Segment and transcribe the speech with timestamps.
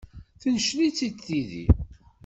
[0.41, 1.65] Tencel-itt-id tidi.